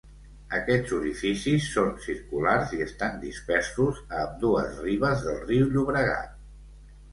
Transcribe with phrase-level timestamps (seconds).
[0.59, 6.37] Aquests orificis són circulars i estan dispersos a ambdues ribes del riu Llobregat.